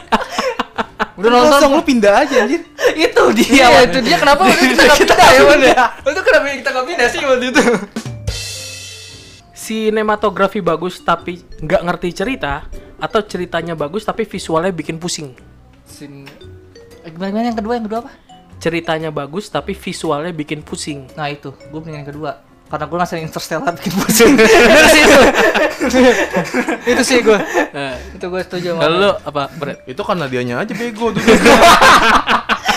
[1.18, 2.62] udah Kosong nonton lu pindah aja anjir.
[2.94, 3.50] itu dia.
[3.50, 6.46] iya itu dia kenapa waktu itu kita nggak Kita pindah ya Wan ya itu kenapa
[6.54, 7.62] kita nggak pindah sih waktu itu
[9.50, 12.70] Sinematografi bagus tapi nggak ngerti cerita
[13.02, 15.34] atau ceritanya bagus tapi visualnya bikin pusing.
[15.84, 16.22] Sin
[17.08, 18.10] Gimana gimana yang kedua yang kedua apa?
[18.58, 21.06] Ceritanya bagus tapi visualnya bikin pusing.
[21.14, 22.42] Nah itu, gue mending yang kedua.
[22.68, 24.32] Karena gue ngerasain Interstellar bikin pusing.
[24.74, 25.20] itu sih itu
[26.84, 27.38] itu sih gue
[27.72, 29.78] Nah, itu gue setuju sama lu apa, Brad?
[29.86, 31.24] Itu karena dianya aja bego dulu.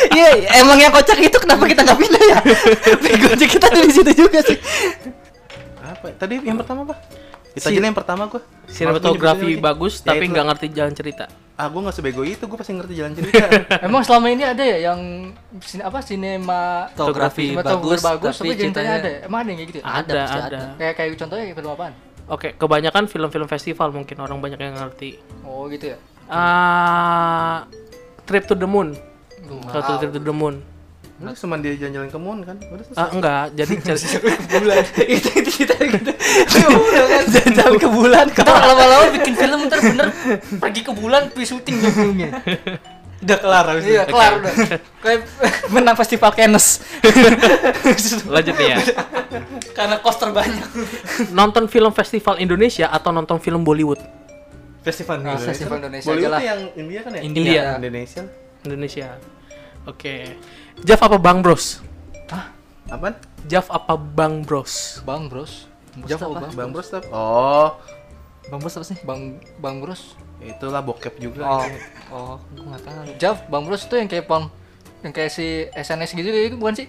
[0.01, 2.37] Iya, emang yang kocak itu kenapa kita nggak pindah ya?
[2.97, 4.57] Bego aja kita dari situ juga sih.
[5.77, 6.09] apa?
[6.17, 6.97] Tadi yang pertama apa?
[7.51, 8.41] Kita Si- aja yang pertama gua.
[8.65, 10.31] Sinematografi bagus Ya, tapi itu.
[10.31, 11.25] nggak ngerti jalan cerita.
[11.59, 13.45] Ah, gua nggak sebego itu, gua pasti ngerti jalan cerita.
[13.85, 14.99] Emang selama ini ada ya yang
[15.59, 19.09] sine, apa sinematografi bagus, bagus, tapi tapi ceritanya ada.
[19.09, 19.19] ya?
[19.27, 19.83] Emang ada yang kayak gitu ya?
[19.83, 20.59] Ada, pasti ada.
[20.79, 21.93] Kayak kayak contohnya kayak film apaan?
[22.31, 25.19] Oke, kebanyakan film-film festival mungkin orang banyak yang ngerti.
[25.43, 25.97] Oh gitu ya.
[26.31, 27.67] Ah,
[28.23, 28.95] Trip to the Moon.
[29.43, 29.75] Wow.
[29.75, 30.63] Satu Trip to the Moon.
[31.21, 32.57] Lu cuma dia jalan-jalan ke Moon kan?
[32.57, 32.97] Udah selesai.
[32.97, 34.05] Ah, enggak, jadi cari
[34.49, 36.11] bulan itu itu cerita gitu
[37.51, 40.07] jalan ke bulan Ntar lama-lama bikin film ntar bener
[40.57, 42.29] pergi ke bulan pergi syuting dong filmnya.
[43.21, 44.53] udah kelar habis Iya, kelar udah.
[44.97, 45.19] Kayak
[45.73, 46.81] menang festival Cannes
[48.25, 48.77] lanjut nih ya.
[49.71, 50.65] karena kos terbanyak.
[51.29, 54.01] Nonton film festival Indonesia atau nonton film Bollywood?
[54.81, 55.49] festival Nah, Indonesia.
[55.53, 57.21] festival Indonesia itu yang India kan ya?
[57.21, 57.61] India.
[57.77, 58.23] Indonesia.
[58.65, 59.07] Indonesia.
[59.85, 60.15] Oke.
[60.79, 61.83] Jav apa Bang Bros?
[62.87, 63.15] Apaan?
[63.45, 64.99] Jav apa Bang Bros?
[65.01, 65.67] Bang Bros.
[66.01, 66.45] Jawab apa?
[66.45, 66.55] apa?
[66.55, 67.03] Bang Bros tap.
[67.09, 67.75] Oh,
[68.43, 69.21] bang bos apa sih Bang
[69.57, 70.15] Bang Bros.
[70.41, 71.43] itulah bokep juga.
[71.45, 71.61] Oh,
[72.09, 73.03] oh, gua enggak tahu.
[73.15, 74.49] Jav, Bang Bros itu yang kayak pon
[75.01, 76.87] yang kayak si SNS gitu gitu bukan sih?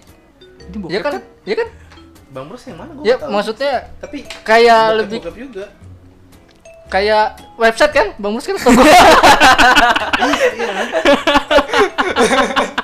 [0.63, 1.13] ini bokep Iya kan?
[1.43, 1.67] Iya kan?
[2.29, 3.31] Bang Bros yang mana gua Ya nggak tahu.
[3.31, 5.65] maksudnya tapi kayak bokep- lebih bokep juga.
[6.89, 8.07] kayak website kan?
[8.17, 8.81] Bang Bros kan toko.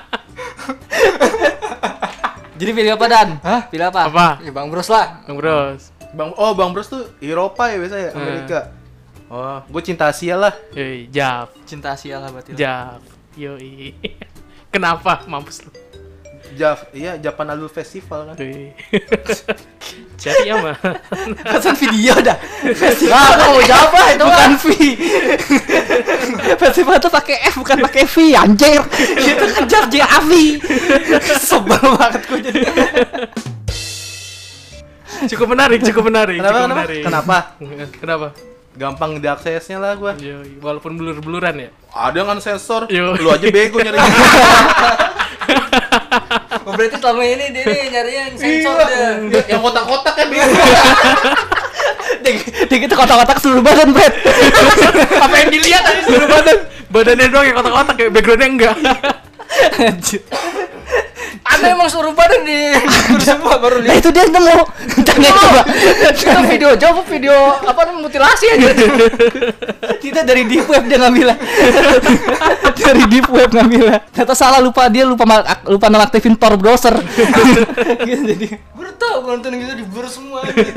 [2.59, 3.61] jadi pilih apa dan Hah?
[3.65, 4.01] Pilih apa?
[4.05, 4.27] Apa?
[4.43, 5.23] Ya Bang Bros lah.
[5.23, 5.95] Bang Bros.
[6.11, 8.19] Bang oh Bang Bros tuh Eropa ya biasanya Hmm.
[8.19, 8.59] Amerika.
[9.29, 10.51] Oh, gue cinta Asia lah.
[10.73, 11.53] Yoi, Jav.
[11.63, 12.97] cinta Asia lah berarti Jav.
[13.37, 13.93] Yoi.
[14.73, 15.71] Kenapa mampus lu?
[16.57, 18.35] Jav, iya Japan Idol Festival kan.
[20.19, 20.75] Cari apa?
[21.47, 22.35] pesan video dah
[23.07, 24.65] Nah, aku mau apa itu bukan V
[26.59, 28.83] festival tuh pakai F bukan pakai V anjir
[29.15, 30.59] itu kejar J A V
[31.39, 32.59] sebel banget gue jadi
[35.27, 36.39] cukup menarik, cukup menarik.
[36.39, 36.79] Kenapa cukup kenapa?
[36.79, 37.03] menarik.
[37.03, 37.37] Kenapa?
[37.99, 38.27] Kenapa?
[38.79, 40.15] Gampang diaksesnya lah gua.
[40.63, 41.69] Walaupun blur-bluran ya.
[41.91, 42.87] Ada kan sensor.
[42.87, 43.19] Yo.
[43.19, 43.99] Lu aja bego nyari.
[46.79, 49.19] Berarti selama ini dia nih nyari yang sensor Iya.
[49.27, 49.43] dia.
[49.51, 50.47] yang kotak-kotak kan dia
[52.79, 54.15] gitu kotak-kotak seluruh badan Brad
[55.27, 56.71] Apa yang dilihat tadi seluruh badan?
[56.87, 58.79] Badannya doang yang kotak-kotak kayak backgroundnya enggak.
[59.75, 60.23] Anjir.
[61.59, 62.71] Ada emang suruh badan di
[63.27, 63.99] semua baru Nah lihat.
[63.99, 64.57] itu dia nemu
[65.03, 65.61] Tanya coba
[66.07, 68.71] Itu video jawab video apa mutilasi aja.
[70.03, 71.35] Kita dari deep web dia ngambilnya
[72.87, 75.27] Dari deep web ngambilnya Ternyata salah lupa dia lupa
[75.67, 77.61] lupa nonaktifin Tor browser gitu,
[78.07, 80.71] Jadi Baru tahu gua nonton gitu di blur semua gitu.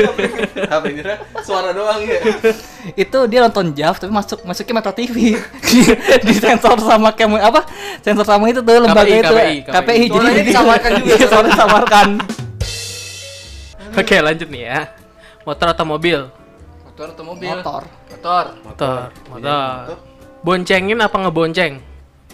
[0.66, 1.00] Apa ini?
[1.06, 1.22] Ra?
[1.46, 2.18] Suara doang ya.
[2.98, 5.38] itu dia nonton Jav tapi masuk masuknya Metro TV
[6.26, 7.62] di sensor sama kamu apa
[8.02, 9.56] sensor sama itu tuh lembaga KPI, itu KPI.
[9.70, 12.08] KPI, jadi Suaranya disamarkan juga, iya, suara disamarkan
[14.00, 14.88] Oke, lanjut nih ya.
[15.44, 16.24] Motor atau mobil?
[16.88, 17.52] Motor atau mobil?
[17.52, 18.44] motor Motor.
[18.64, 19.00] Motor.
[19.28, 20.00] Motor.
[20.40, 21.72] Boncengin apa ngebonceng?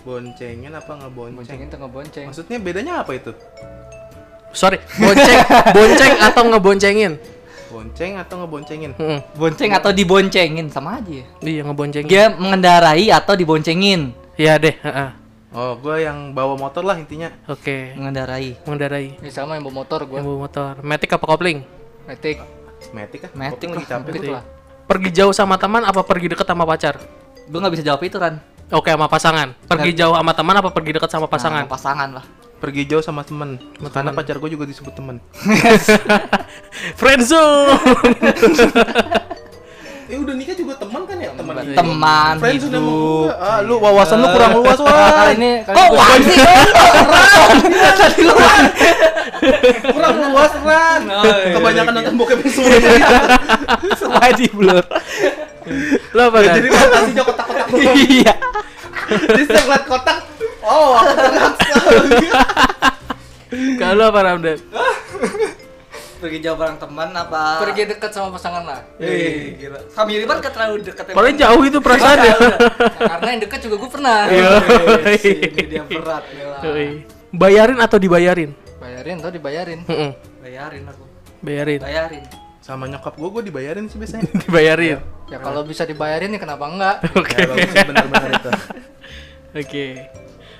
[0.06, 1.34] Boncengin apa ngebonceng?
[1.34, 2.26] Boncengin tengah bonceng.
[2.30, 3.34] Maksudnya bedanya apa itu?
[4.54, 5.38] Sorry, bonceng,
[5.76, 7.12] bonceng atau ngeboncengin?
[7.68, 8.90] Bonceng atau ngeboncengin?
[8.96, 12.08] Hmm, bonceng atau diboncengin sama aja iya ngeboncengin.
[12.08, 15.17] dia mengendarai atau diboncengin Iya deh, heeh.
[15.48, 17.32] Oh, gue yang bawa motor lah intinya.
[17.48, 19.16] Oke, mengendarai mengendarai.
[19.16, 20.20] Ini sama yang bawa motor Yang gua.
[20.20, 20.72] bawa motor.
[20.84, 21.58] Matic apa kopling?
[22.04, 22.36] Matic.
[22.92, 23.30] Matic ah.
[23.32, 24.12] Matic lah, capek.
[24.12, 24.44] Matic lah.
[24.84, 26.96] Pergi jauh sama teman apa pergi deket sama pacar?
[27.48, 28.36] gue nggak bisa jawab itu Ran
[28.68, 29.56] Oke, sama pasangan.
[29.64, 31.64] Pergi jauh sama teman apa pergi deket sama pasangan?
[31.64, 32.24] Nah, pasangan lah
[32.60, 33.56] Pergi jauh sama temen.
[33.80, 34.18] Sama Karena temen.
[34.20, 35.16] pacar gue juga disebut temen.
[37.00, 37.78] Friendzone.
[40.78, 41.30] teman kan ya?
[41.34, 41.54] Teman.
[41.74, 43.26] teman Friends udah mau.
[43.32, 45.28] Ah, lu wawasan lu kurang luas Kali wah.
[45.30, 46.66] ini kali kok ini gua-
[47.04, 47.44] wah sih
[47.94, 48.34] tadi lu
[49.94, 51.02] kurang luas Ran.
[51.50, 52.78] Kebanyakan nonton bokep semua.
[53.94, 54.84] semuanya di blur
[56.10, 56.54] Lo apa Dan?
[56.56, 57.66] Jadi fantasinya kotak-kotak
[58.00, 58.34] iya
[59.08, 60.18] Jadi setiap ngeliat kotak,
[60.62, 61.80] oh aku terpaksa.
[63.78, 64.58] Kalau apa Ramdan?
[66.28, 68.80] Pergi jauh bareng teman apa pergi dekat sama pasangan lah.
[69.00, 69.80] Eh, gila.
[69.88, 72.36] Family banget kan terlalu dekat Paling jauh itu perasaan ya.
[72.36, 74.20] Nah, karena yang dekat juga gue pernah.
[74.28, 74.50] Iya.
[75.16, 76.58] Ini dia berat gila.
[76.68, 76.88] Yoi.
[77.32, 78.50] Bayarin atau dibayarin?
[78.76, 79.80] Bayarin atau dibayarin?
[79.88, 80.10] Heeh.
[80.44, 81.04] Bayarin aku.
[81.40, 81.80] Bayarin.
[81.80, 82.24] Bayarin.
[82.60, 84.28] Sama nyokap gue, gue dibayarin sih biasanya.
[84.44, 85.00] Dibayarin.
[85.32, 86.96] Ya kalau bisa dibayarin ya kenapa enggak?
[87.16, 87.32] Oke.
[87.32, 88.50] Ya, bagus sih, benar-benar itu.
[89.56, 89.86] Oke.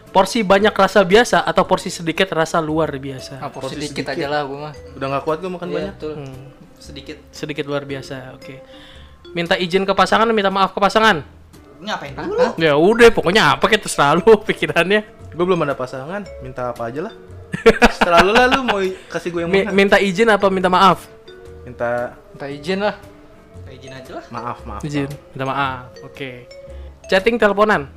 [0.09, 3.39] Porsi banyak rasa biasa atau porsi sedikit rasa luar biasa?
[3.39, 4.15] Ah, porsi Porsi dikit sedikit.
[4.15, 4.75] aja lah gue mah.
[4.95, 5.95] Udah gak kuat gue makan Iya, banyak.
[5.95, 6.13] betul.
[6.17, 6.43] Hmm,
[6.75, 7.17] Sedikit.
[7.29, 8.33] sedikit luar biasa.
[8.33, 8.65] Oke.
[9.31, 11.21] Minta izin ke pasangan, minta maaf ke pasangan.
[11.79, 12.57] Ngapain dulu?
[12.57, 15.05] Ya udah, pokoknya apa kayak terserah lu pikirannya.
[15.29, 17.15] Gue belum ada pasangan, minta apa aja lah.
[17.95, 19.71] Selalu lah lu mau kasih gue yang mana?
[19.71, 21.05] minta izin apa minta maaf?
[21.63, 22.97] Minta Minta izin lah.
[23.69, 24.25] Izin aja lah.
[24.29, 24.81] maaf, maaf.
[24.81, 25.93] Izin, minta maaf.
[26.03, 26.49] Oke.
[27.07, 27.89] Chatting, teleponan.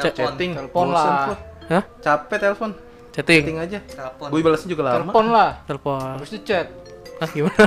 [0.00, 0.24] Telepon.
[0.24, 1.34] Chatting, Telepon lah.
[1.68, 1.82] Hah?
[2.00, 2.70] Capek telepon.
[3.12, 3.42] Chatting.
[3.44, 3.78] Chatting aja.
[3.84, 4.28] Telepon.
[4.32, 4.96] Gue balasnya juga lama.
[5.02, 5.50] Telepon lah.
[5.68, 6.16] Telepon.
[6.16, 6.66] Habis itu chat.
[7.18, 7.66] Hah, gimana?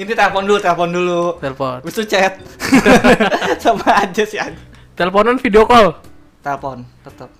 [0.00, 1.22] Ini telepon dulu, telepon dulu.
[1.42, 1.82] Telepon.
[1.82, 2.38] Habis itu chat.
[3.62, 4.70] Sama aja sih anjing.
[4.94, 5.98] Teleponan video call.
[6.40, 7.30] Telepon, tetap.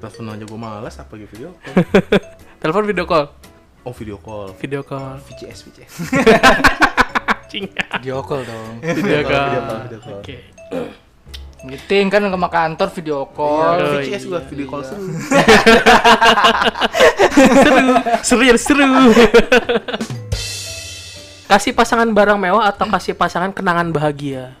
[0.00, 1.74] Telepon aja gue malas apa gitu video call.
[2.64, 3.26] Telepon video call.
[3.86, 4.50] Oh video call.
[4.58, 5.20] Video call.
[5.28, 5.94] VCS VCS.
[7.48, 7.64] Cing.
[7.98, 8.72] Video call dong.
[8.98, 9.46] Video call.
[9.48, 10.18] video call, video call.
[10.20, 10.36] Oke.
[11.58, 13.74] Meeting kan ke kantor video Oh, call.
[13.74, 15.04] Oh, VCS iya, gua video call seru.
[18.22, 18.86] Seru ya seru.
[21.48, 24.52] kasih pasangan barang mewah atau kasih pasangan kenangan bahagia?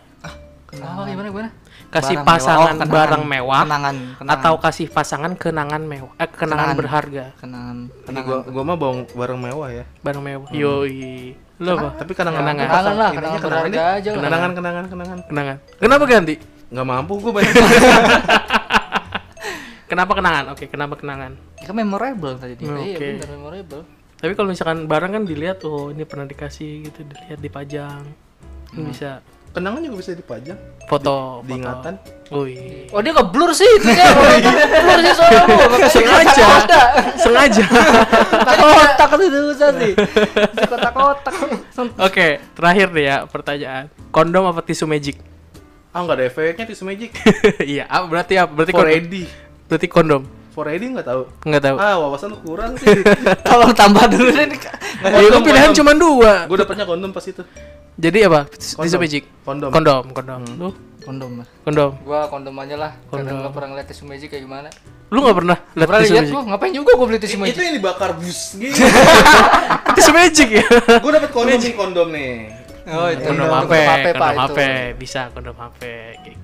[0.66, 1.50] Kenapa gimana gimana?
[1.88, 2.32] Kasih Barang mewah.
[2.34, 2.92] pasangan Oh, kenangan.
[2.92, 4.34] barang mewah Kenangan, kenangan.
[4.34, 6.74] atau kasih pasangan kenangan mewah eh, kenangan, Kenangan.
[6.76, 8.24] berharga kenangan Ini kenangan.
[8.26, 9.84] gua gua mah bawa barang mewah ya.
[10.00, 12.66] barang mewah yoi lo apa Tapi kenangan Kenangan.
[12.66, 14.10] Kenangan lah, kenangan kenangan berharga aja.
[14.14, 15.18] Kenangan kenangan kenangan.
[15.26, 16.34] kenangan kenapa ganti
[16.68, 17.54] Nggak mampu gua banyak.
[19.90, 22.68] kenapa kenangan oke kenapa kenangan Ya kan memorable tadi dia.
[22.68, 22.84] Oke.
[22.86, 23.82] Iya benar memorable.
[24.14, 28.02] tapi kalau misalkan barang kan dilihat oh ini pernah dikasih gitu dilihat dipajang
[28.68, 30.58] Kan bisa Kenangan juga bisa dipajang.
[30.88, 31.48] foto foto.
[31.48, 31.94] Diingatan.
[32.28, 32.88] Wih.
[32.92, 34.06] Oh dia ngeblur sih itu ya.
[34.84, 35.56] Blur sih soalnya lu.
[35.94, 36.48] Sengaja
[37.16, 37.64] sengaja
[38.44, 39.92] Kotak-kotak itu susah sih.
[40.70, 41.34] Kotak-kotak.
[41.96, 45.16] oke terakhir deh ya pertanyaan kondom apa tisu magic
[45.88, 47.16] Ah nggak ada efeknya tisu magic.
[47.64, 49.02] iya ah, berarti apa berarti kondom
[49.68, 50.22] berarti kondom
[50.58, 51.22] For ready nggak tahu.
[51.46, 52.90] nggak tahu Ah wawasan lu kurang sih.
[53.46, 54.58] Tolong tambah dulu deh.
[54.98, 57.46] ya pilihan cuma dua Gue dapetnya kondom pas itu.
[57.94, 58.98] jadi apa tisu Kondom.
[58.98, 59.70] magic Kondom.
[59.70, 61.46] kondom kondom lu Kondom lah.
[61.62, 62.90] kondom Gua kondom aja lah.
[63.06, 63.36] Karena Kondom.
[63.38, 64.68] nggak pernah ngeliat tisu magic kayak gimana.
[65.08, 67.38] lu nggak pernah lihat Pernah tisu lihat magic gua, ngapain juga gua beli tisu Itu
[67.40, 67.54] magic.
[67.60, 68.82] yang dibakar bus gitu.
[69.96, 70.66] tisu magic ya
[70.98, 72.32] gue dapet kondom nih kondom nih.
[72.88, 73.20] Oh, itu.
[73.22, 74.42] kondom Kondom HP, HP, Pak, kondom itu.
[74.42, 74.60] HP,
[74.98, 75.80] bisa kondom HP
[76.18, 76.38] kayak.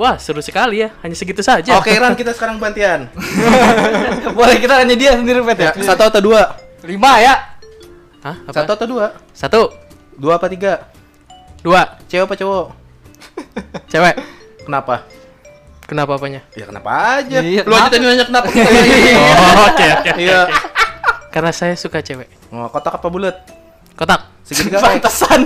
[0.00, 1.76] Wah seru sekali ya, hanya segitu saja.
[1.76, 3.12] Oke Ran kita sekarang gantian.
[4.38, 5.76] Boleh kita nanya dia sendiri, Pet ya.
[5.76, 6.56] Ya, satu atau dua?
[6.80, 7.36] Lima ya.
[8.24, 8.40] Hah?
[8.48, 8.64] Apa?
[8.64, 9.06] Satu atau dua?
[9.36, 9.60] Satu,
[10.16, 10.88] Dua apa tiga?
[11.60, 12.66] dua, Cewek apa cowok?
[13.92, 14.16] cewek.
[14.64, 15.04] Kenapa?
[15.84, 16.40] Kenapa apanya?
[16.56, 17.44] Ya kenapa aja?
[17.44, 18.48] Iya, Lu aja tadi nanya kenapa?
[18.56, 20.10] Oh, oke oke.
[20.16, 20.48] Iya.
[21.28, 22.32] Karena saya suka cewek.
[22.48, 23.36] Oh, kotak apa bulat?
[24.00, 24.32] Kotak.
[24.48, 24.84] Segitiga X.
[24.96, 25.40] Pantesan.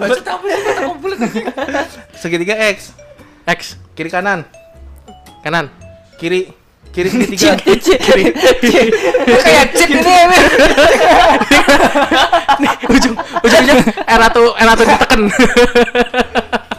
[0.00, 0.56] Maksud apa ya?
[0.64, 1.18] Kata komplit.
[2.16, 3.03] Segitiga X.
[3.44, 4.48] X, Kiri kanan.
[5.44, 5.68] kanan.
[6.16, 6.48] Kiri.
[6.94, 7.58] Kiri segitiga.
[7.60, 8.24] Kiri.
[9.26, 10.14] Kayak chip ini.
[10.14, 10.38] ini.
[12.88, 13.74] Ujung ujungnya
[14.08, 15.20] R1 R1 ditekan.